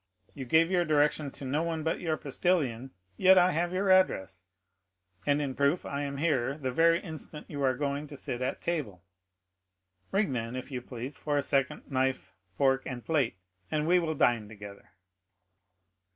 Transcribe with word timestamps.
You 0.33 0.45
gave 0.45 0.71
your 0.71 0.83
direction 0.83 1.29
to 1.29 1.45
no 1.45 1.61
one 1.61 1.83
but 1.83 1.99
your 1.99 2.17
postilion, 2.17 2.89
yet 3.17 3.37
I 3.37 3.51
have 3.51 3.71
your 3.71 3.91
address, 3.91 4.45
and 5.27 5.39
in 5.39 5.53
proof 5.53 5.85
I 5.85 6.01
am 6.01 6.17
here 6.17 6.57
the 6.57 6.71
very 6.71 6.99
instant 7.01 7.47
you 7.51 7.61
are 7.61 7.75
going 7.77 8.07
to 8.07 8.17
sit 8.17 8.41
at 8.41 8.61
table. 8.61 9.03
Ring, 10.11 10.33
then, 10.33 10.55
if 10.55 10.71
you 10.71 10.81
please, 10.81 11.19
for 11.19 11.37
a 11.37 11.43
second 11.43 11.91
knife, 11.91 12.33
fork, 12.57 12.81
and 12.87 13.05
plate, 13.05 13.37
and 13.69 13.85
we 13.85 13.99
will 13.99 14.15
dine 14.15 14.47
together." 14.49 14.89